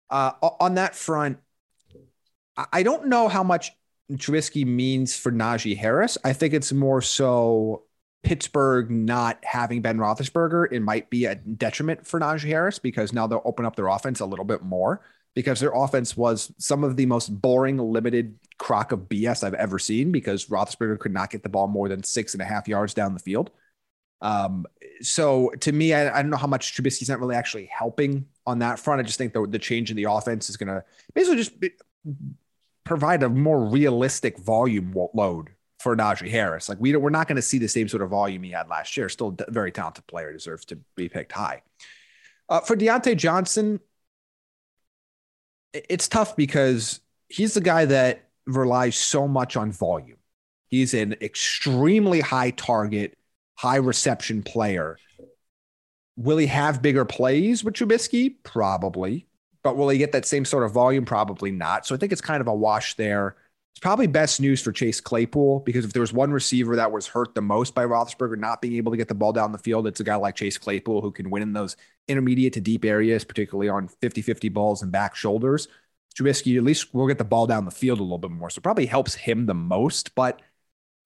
[0.08, 1.38] Uh, on that front,
[2.70, 3.72] I don't know how much
[4.12, 6.18] Trubisky means for Najee Harris.
[6.22, 7.84] I think it's more so
[8.22, 10.68] Pittsburgh not having Ben Roethlisberger.
[10.70, 14.20] It might be a detriment for Najee Harris because now they'll open up their offense
[14.20, 15.00] a little bit more
[15.34, 19.78] because their offense was some of the most boring, limited crock of BS I've ever
[19.78, 22.94] seen because Roethlisberger could not get the ball more than six and a half yards
[22.94, 23.50] down the field.
[24.22, 24.66] Um,
[25.02, 28.60] so to me, I, I, don't know how much Trubisky's not really actually helping on
[28.60, 29.00] that front.
[29.00, 31.72] I just think the, the change in the offense is going to basically just be,
[32.84, 36.68] provide a more realistic volume load for Najee Harris.
[36.68, 38.96] Like we we're not going to see the same sort of volume he had last
[38.96, 39.08] year.
[39.08, 41.62] Still a very talented player, deserves to be picked high.
[42.48, 43.80] Uh, for Diontae Johnson,
[45.72, 50.18] it's tough because he's the guy that relies so much on volume.
[50.68, 53.18] He's an extremely high target,
[53.54, 54.98] high reception player.
[56.16, 58.34] Will he have bigger plays with Trubisky?
[58.42, 59.26] Probably.
[59.62, 61.04] But will he get that same sort of volume?
[61.04, 61.86] Probably not.
[61.86, 63.36] So I think it's kind of a wash there.
[63.72, 67.06] It's probably best news for Chase Claypool because if there was one receiver that was
[67.06, 69.86] hurt the most by Roethlisberger not being able to get the ball down the field,
[69.86, 73.24] it's a guy like Chase Claypool who can win in those intermediate to deep areas,
[73.24, 75.68] particularly on 50 50 balls and back shoulders.
[76.14, 78.50] Trubisky at least will get the ball down the field a little bit more.
[78.50, 80.14] So probably helps him the most.
[80.14, 80.42] But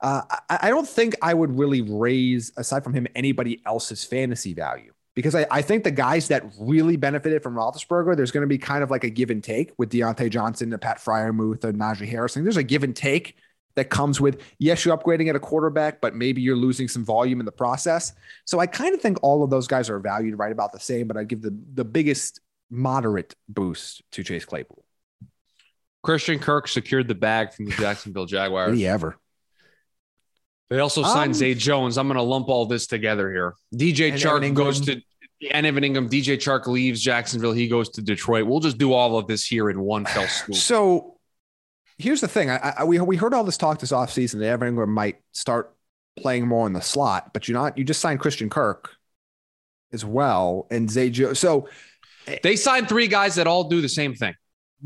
[0.00, 4.54] Uh, I, I don't think I would really raise, aside from him, anybody else's fantasy
[4.54, 8.48] value because I, I think the guys that really benefited from Roethlisberger, there's going to
[8.48, 11.80] be kind of like a give and take with Diontae Johnson, the Pat Freiermuth, and
[11.80, 12.44] Najee Harrison.
[12.44, 13.36] There's a give and take
[13.74, 17.40] that comes with yes, you're upgrading at a quarterback, but maybe you're losing some volume
[17.40, 18.12] in the process.
[18.44, 21.08] So I kind of think all of those guys are valued right about the same,
[21.08, 24.84] but I'd give the the biggest moderate boost to Chase Claypool.
[26.02, 28.72] Christian Kirk secured the bag from the Jacksonville Jaguars.
[28.72, 29.16] Did he ever?
[30.68, 31.96] They also signed Um, Zay Jones.
[31.96, 33.54] I'm going to lump all this together here.
[33.74, 35.00] DJ Chark goes to
[35.52, 36.08] and Evan Engram.
[36.08, 37.52] DJ Chark leaves Jacksonville.
[37.52, 38.46] He goes to Detroit.
[38.46, 40.56] We'll just do all of this here in one fell swoop.
[40.56, 41.18] So
[41.98, 42.50] here's the thing.
[42.50, 45.74] I, I, we, we heard all this talk this offseason that Evan Engram might start
[46.16, 48.90] playing more in the slot, but you're not, you just signed Christian Kirk
[49.92, 50.66] as well.
[50.70, 51.38] And Zay Jones.
[51.38, 51.68] So
[52.42, 54.34] They signed three guys that all do the same thing.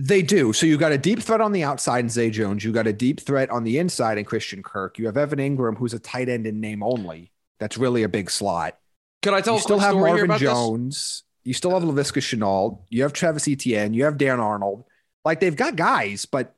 [0.03, 0.55] They do.
[0.55, 2.65] So you've got a deep threat on the outside in Zay Jones.
[2.65, 4.99] You've got a deep threat on the inside in Christian Kirk.
[4.99, 7.33] You have Evan Engram, who's a tight end in name only.
[7.59, 8.79] That's really a big slot.
[9.21, 10.49] Could I tell you still have Marvin about this?
[10.49, 11.25] Jones.
[11.45, 12.81] You still have Laviska Shenault.
[12.89, 13.93] You have Travis Etienne.
[13.93, 14.85] You have Dan Arnold.
[15.23, 16.55] Like they've got guys, but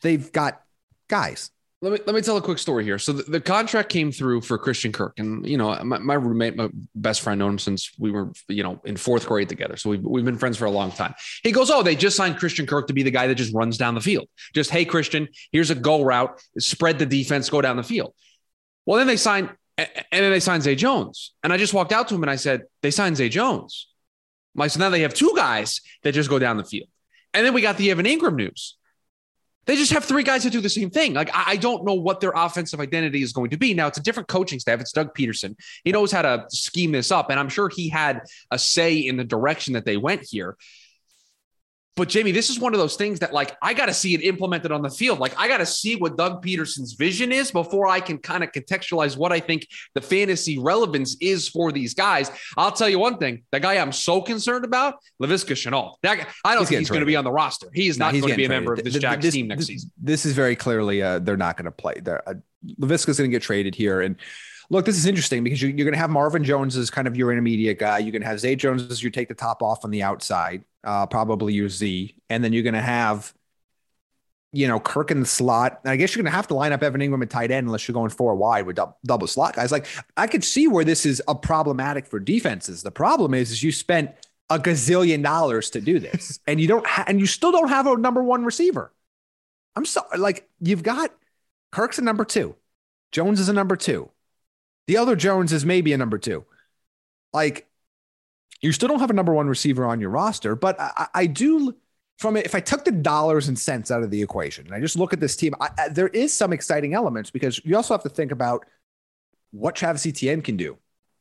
[0.00, 0.62] they've got
[1.06, 1.50] guys.
[1.82, 2.98] Let me let me tell a quick story here.
[2.98, 6.54] So the, the contract came through for Christian Kirk, and you know my, my roommate,
[6.54, 9.78] my best friend, known him since we were you know in fourth grade together.
[9.78, 11.14] So we've we've been friends for a long time.
[11.42, 13.78] He goes, "Oh, they just signed Christian Kirk to be the guy that just runs
[13.78, 14.28] down the field.
[14.54, 18.14] Just hey, Christian, here's a go route, spread the defense, go down the field."
[18.84, 22.08] Well, then they signed, and then they signed Zay Jones, and I just walked out
[22.08, 23.88] to him and I said, "They signed Zay Jones."
[24.54, 26.90] I'm Like so now they have two guys that just go down the field,
[27.32, 28.76] and then we got the Evan Engram news.
[29.70, 31.14] They just have three guys that do the same thing.
[31.14, 33.72] Like I, I don't know what their offensive identity is going to be.
[33.72, 34.80] Now it's a different coaching staff.
[34.80, 35.54] It's Doug Pederson.
[35.84, 39.16] He knows how to scheme this up, and I'm sure he had a say in
[39.16, 40.56] the direction that they went here.
[42.00, 44.22] But Jamie, this is one of those things that like I got to see it
[44.22, 45.18] implemented on the field.
[45.18, 48.52] Like I got to see what Doug Pederson's vision is before I can kind of
[48.52, 52.30] contextualize what I think the fantasy relevance is for these guys.
[52.56, 55.96] I'll tell you one thing: the guy I'm so concerned about, Laviska Shenault.
[56.02, 57.68] That guy, I don't He's think he's going to be on the roster.
[57.74, 59.48] He is No, not going to be a member of this Th- Jags this- team
[59.48, 59.90] next this- season.
[60.02, 61.96] This is very clearly uh, they're not going to play.
[62.00, 62.32] They're, uh,
[62.80, 64.00] Laviska's going to get traded here.
[64.00, 64.16] And
[64.70, 67.16] look, this is interesting because you, you're going to have Marvin Jones as kind of
[67.16, 67.98] your intermediate guy.
[67.98, 70.64] You're going to have Zay Jones as you take the top off on the outside,
[70.84, 72.14] uh, probably your Z.
[72.30, 73.34] And then you're going to have,
[74.52, 75.80] you know, Kirk in the slot.
[75.84, 77.66] And I guess you're going to have to line up Evan Engram at tight end
[77.66, 79.72] unless you're going four wide with dou- double slot guys.
[79.72, 82.82] Like I could see where this is a problematic for defenses.
[82.82, 84.12] The problem is, is you spent
[84.48, 87.88] a gazillion dollars to do this and you don't, ha- and you still don't have
[87.88, 88.92] a number one receiver.
[89.74, 90.18] I'm sorry.
[90.18, 91.12] Like you've got
[91.72, 92.54] Kirk's a number two.
[93.12, 94.10] Jones is a number two.
[94.86, 96.44] The other Jones is maybe a number two.
[97.32, 97.68] Like
[98.60, 101.74] you still don't have a number one receiver on your roster, but I, I- do
[102.18, 102.44] from it.
[102.44, 105.12] If I took the dollars and cents out of the equation and I just look
[105.12, 108.08] at this team, I, I, there is some exciting elements because you also have to
[108.10, 108.66] think about
[109.52, 110.76] what Travis Etienne can do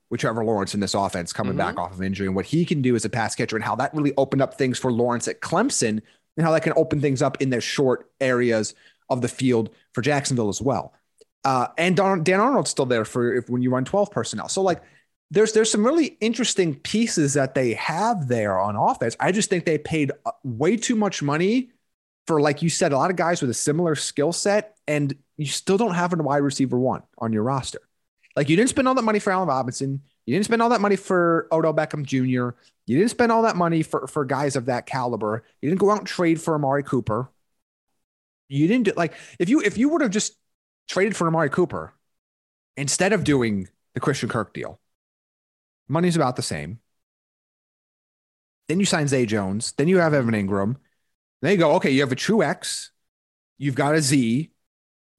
[0.10, 1.58] with Trevor Lawrence in this offense coming Mhm.
[1.58, 3.76] back off of injury and what he can do as a pass catcher and how
[3.76, 6.02] that really opened up things for Lawrence at Clemson
[6.36, 8.74] and how that can open things up in their short areas
[9.10, 10.94] of the field for Jacksonville as well.
[11.44, 14.50] Uh, and Don, Dan Arnold's still there for if when you run 12 personnel.
[14.50, 14.82] So like
[15.32, 19.16] there's there's some really interesting pieces that they have there on offense.
[19.20, 21.70] I just think they paid uh, way too much money
[22.28, 25.46] for like you said a lot of guys with a similar skill set and you
[25.46, 27.80] still don't have a wide receiver one on your roster.
[28.36, 30.02] Like you didn't spend all that money for Allen Robinson.
[30.26, 32.56] You didn't spend all that money for Odell Beckham Jr.
[32.86, 35.44] You didn't spend all that money for, for guys of that caliber.
[35.62, 37.30] You didn't go out and trade for Amari Cooper.
[38.48, 40.36] You didn't do like if you if you would have just
[40.90, 41.94] traded for Amari Cooper
[42.76, 44.82] instead of doing the Christian Kirk deal,
[45.88, 46.80] money's about the same.
[48.68, 49.72] Then you sign Zay Jones.
[49.74, 50.76] Then you have Evan Engram.
[51.42, 52.92] Then you go, okay, you have a true X.
[53.58, 54.52] You've got a Z.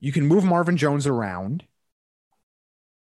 [0.00, 1.64] You can move Marvin Jones around.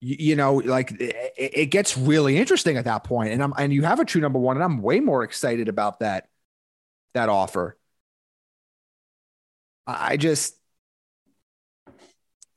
[0.01, 3.31] You, you know, like it, it gets really interesting at that point.
[3.31, 5.99] And I'm and you have a true number one, and I'm way more excited about
[5.99, 6.27] that
[7.13, 7.77] that offer.
[9.87, 10.55] I I just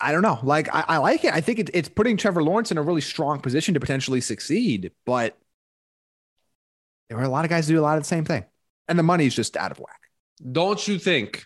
[0.01, 0.39] I don't know.
[0.43, 1.33] Like I, I like it.
[1.33, 4.93] I think it, it's putting Trevor Lawrence in a really strong position to potentially succeed,
[5.05, 5.37] but
[7.09, 8.45] there are a lot of guys who do a lot of the same thing.
[8.89, 10.01] And the money's just out of whack.
[10.53, 11.45] Don't you think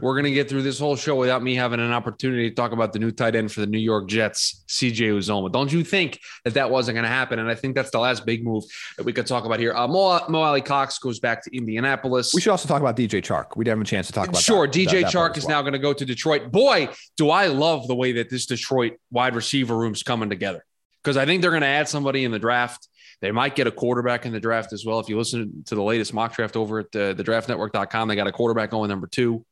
[0.00, 2.72] we're going to get through this whole show without me having an opportunity to talk
[2.72, 5.50] about the new tight end for the New York Jets, CJ Uzomah?
[5.52, 7.38] Don't you think that that wasn't going to happen?
[7.38, 8.64] And I think that's the last big move
[8.96, 9.74] that we could talk about here.
[9.74, 12.34] Uh, Mo, Mo Alie-Cox goes back to Indianapolis.
[12.34, 13.56] We should also talk about DJ Chark.
[13.56, 15.44] We didn't have a chance to talk about Sure, that- DJ that- that Chark is
[15.44, 15.56] well.
[15.58, 16.50] now going to go to Detroit.
[16.50, 20.64] Boy, do I love the way that this Detroit wide receiver room's coming together
[21.02, 22.88] because I think they're going to add somebody in the draft.
[23.20, 24.98] They might get a quarterback in the draft as well.
[24.98, 28.16] If you listen to the latest mock draft over at uh, the, the draftnetwork.com, they
[28.16, 29.44] got a quarterback going number two.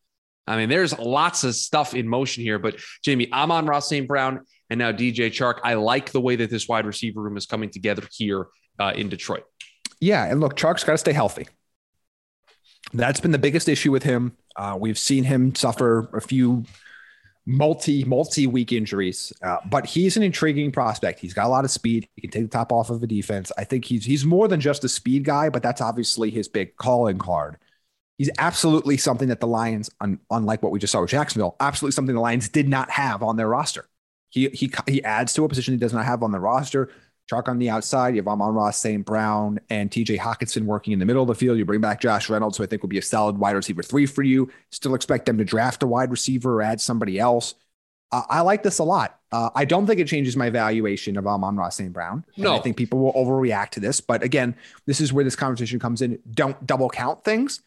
[0.48, 2.58] I mean, there's lots of stuff in motion here.
[2.58, 4.08] But Jamie, Amon-Ra St.
[4.08, 5.60] Brown and now DJ Chark.
[5.62, 8.46] I like the way that this wide receiver room is coming together here
[8.78, 9.44] uh, in Detroit.
[10.00, 11.46] Yeah, and look, Chark's got to stay healthy.
[12.92, 14.36] That's been the biggest issue with him.
[14.56, 16.64] Uh, we've seen him suffer a few
[17.44, 21.20] multi multi week injuries, uh, but he's an intriguing prospect.
[21.20, 22.08] He's got a lot of speed.
[22.14, 23.52] He can take the top off of a defense.
[23.58, 26.76] I think he's he's more than just a speed guy, but that's obviously his big
[26.76, 27.58] calling card.
[28.18, 31.92] He's absolutely something that the Lions, un, unlike what we just saw with Jacksonville, absolutely
[31.92, 33.88] something the Lions did not have on their roster.
[34.28, 36.90] He he he adds to a position he does not have on the roster.
[37.30, 38.14] Chark on the outside.
[38.14, 39.04] You have Amon Ross, St.
[39.04, 41.58] Brown, and TJ Hockenson working in the middle of the field.
[41.58, 44.06] You bring back Josh Reynolds, who I think will be a solid wide receiver three
[44.06, 44.50] for you.
[44.72, 47.54] Still expect them to draft a wide receiver or add somebody else.
[48.10, 49.20] Uh, I like this a lot.
[49.30, 51.92] Uh, I don't think it changes my valuation of Amon Ross St.
[51.92, 52.24] Brown.
[52.38, 52.56] No.
[52.56, 54.00] I think people will overreact to this.
[54.00, 56.18] But again, this is where this conversation comes in.
[56.30, 57.60] Don't double count things.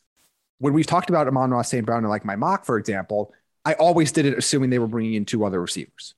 [0.61, 1.85] When we've talked about Amon-Ra St.
[1.85, 3.33] Brown and like my mock, for example,
[3.65, 6.13] I always did it assuming they were bringing in two other receivers.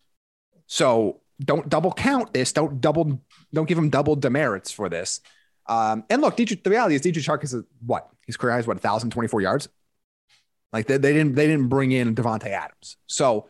[0.67, 2.51] So don't double count this.
[2.51, 3.21] Don't double
[3.53, 5.21] don't give him double demerits for this.
[5.67, 8.75] Um, and look, the reality is DJ Chark is a, what his career has what
[8.83, 9.69] 1,024 yards.
[10.73, 13.47] Like they, they, didn't they didn't bring in Davante Adams, so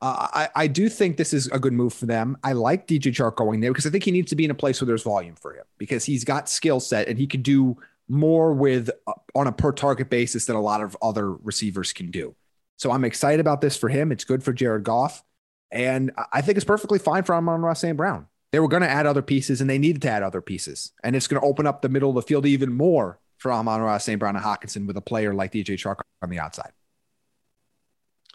[0.00, 2.38] uh, I I do think this is a good move for them.
[2.44, 4.54] I like DJ Chark going there because I think he needs to be in a
[4.54, 7.76] place where there's volume for him because he's got skill set and he could do
[8.12, 12.10] more with uh, on a per target basis than a lot of other receivers can
[12.10, 12.34] do.
[12.76, 14.12] So I'm excited about this for him.
[14.12, 15.22] It's good for Jared Goff,
[15.70, 17.96] and I think it's perfectly fine for Amon-Ra St.
[17.96, 20.92] Brown they were going to add other pieces and they needed to add other pieces.
[21.02, 23.98] And it's going to open up the middle of the field even more for Amon-Ra,
[23.98, 24.20] St.
[24.20, 26.70] Brown, and Hockenson with a player like DJ Chark on the outside.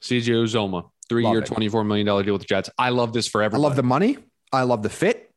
[0.02, 2.70] CJ Uzomah, three year, $24 million deal with the Jets.
[2.78, 3.66] I love this for everyone.
[3.66, 4.18] I love the money.
[4.52, 5.32] I love the fit.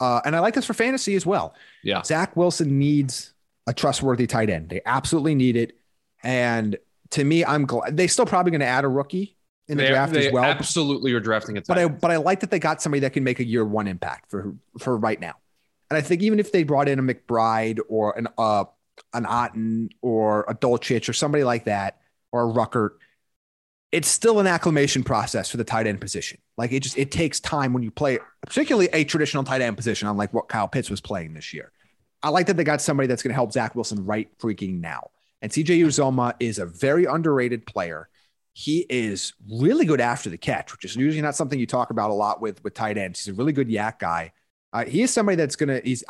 [0.00, 1.54] Uh, and I like this for fantasy as well.
[1.82, 2.02] Yeah.
[2.02, 3.33] Zach Wilson needs
[3.66, 4.68] a trustworthy tight end.
[4.68, 5.78] They absolutely need it.
[6.22, 6.76] And
[7.10, 9.36] to me, I'm glad they still probably going to add a rookie
[9.68, 10.44] in the they, draft they as well.
[10.44, 11.66] Absolutely, you're drafting it.
[11.66, 13.86] But I but I like that they got somebody that can make a year one
[13.86, 15.34] impact for for right now.
[15.90, 18.64] And I think even if they brought in a McBride or an uh
[19.12, 22.00] an Otton or a Dulcich or somebody like that
[22.32, 22.90] or a Ruckert,
[23.92, 26.38] it's still an acclimation process for the tight end position.
[26.56, 30.08] Like it just it takes time when you play, particularly a traditional tight end position,
[30.08, 31.72] unlike what Kyle Pitts was playing this year.
[32.24, 35.10] I like that they got somebody that's going to help Zach Wilson right freaking now.
[35.42, 38.08] And CJ Uzomah is a very underrated player
[38.54, 42.10] he is really good after the catch, which is usually not something you talk about
[42.10, 43.24] a lot with with tight ends.
[43.24, 44.32] He's a really good YAC guy.
[44.72, 46.02] Uh, he is somebody that's going to, he's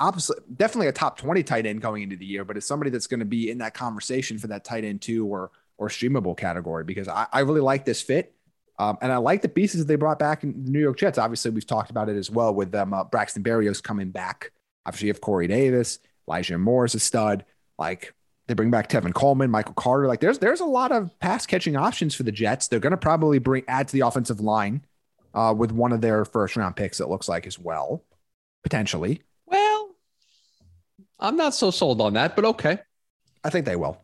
[0.57, 3.21] definitely a top 20 tight end going into the year, but it's somebody that's going
[3.21, 7.07] to be in that conversation for that tight end two or, or streamable category because
[7.07, 8.35] I, I really like this fit.
[8.79, 11.19] Um, and I like the pieces that they brought back in the New York Jets.
[11.19, 12.95] Obviously, we've talked about it as well with them.
[12.95, 14.51] Uh, Braxton Berrios coming back.
[14.87, 17.45] Obviously, you have Corey Davis, Elijah Moore is a stud.
[17.79, 18.15] Like
[18.47, 20.07] they bring back Tevin Coleman, Michael Carter.
[20.07, 22.69] Like there's there's a lot of pass catching options for the Jets.
[22.69, 24.85] They're going to probably bring add to the offensive line
[25.35, 27.01] uh, with one of their first round picks.
[27.01, 28.05] It looks like as well,
[28.63, 29.23] potentially.
[29.47, 29.91] Well,
[31.19, 32.79] I'm not so sold on that, but okay.
[33.43, 34.01] I think they will.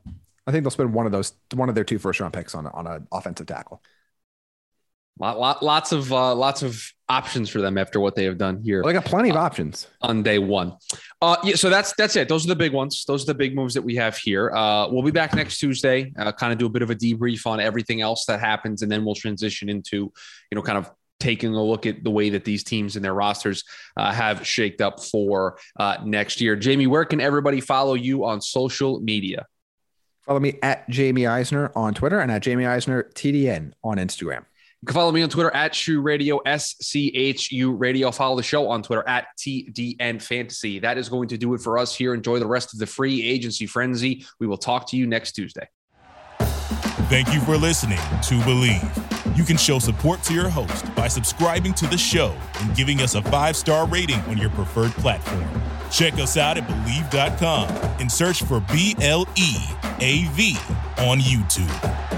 [0.46, 2.66] I think they'll spend one of those one of their two first round picks on
[2.66, 3.82] on an offensive tackle.
[5.20, 8.62] Lot, lot, lots of uh, lots of options for them after what they have done
[8.62, 8.82] here.
[8.82, 10.78] Well, they got plenty of uh, options on day one.
[11.20, 12.26] Uh, yeah, so that's that's it.
[12.26, 13.04] Those are the big ones.
[13.06, 14.50] Those are the big moves that we have here.
[14.50, 16.10] Uh, we'll be back next Tuesday.
[16.18, 18.90] Uh, kind of do a bit of a debrief on everything else that happens, and
[18.90, 20.10] then we'll transition into
[20.50, 23.12] you know kind of taking a look at the way that these teams and their
[23.12, 23.64] rosters
[23.98, 26.56] uh, have shaked up for uh, next year.
[26.56, 29.46] Jamie, where can everybody follow you on social media?
[30.22, 34.44] Follow me at Jamie Eisner on Twitter and at Jamie Eisner TDN on Instagram.
[34.82, 38.10] You can follow me on Twitter at Schu Radio, S C H U Radio.
[38.10, 40.78] Follow the show on Twitter at TDN Fantasy.
[40.78, 42.14] That is going to do it for us here.
[42.14, 44.24] Enjoy the rest of the free agency frenzy.
[44.38, 45.68] We will talk to you next Tuesday.
[47.10, 49.36] Thank you for listening to Bleav.
[49.36, 53.16] You can show support to your host by subscribing to the show and giving us
[53.16, 55.46] a five star rating on your preferred platform.
[55.90, 57.68] Check us out at Bleav.com
[58.00, 59.56] and search for B L E
[60.00, 60.56] A V
[60.96, 62.09] on YouTube.